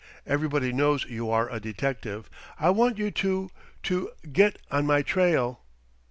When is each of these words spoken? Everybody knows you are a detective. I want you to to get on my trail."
Everybody 0.25 0.73
knows 0.73 1.05
you 1.05 1.29
are 1.29 1.47
a 1.51 1.59
detective. 1.59 2.27
I 2.59 2.71
want 2.71 2.97
you 2.97 3.11
to 3.11 3.51
to 3.83 4.09
get 4.33 4.57
on 4.71 4.87
my 4.87 5.03
trail." 5.03 5.61